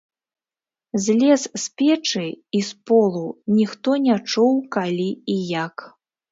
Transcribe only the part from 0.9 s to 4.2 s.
Злез з печы і з полу, ніхто не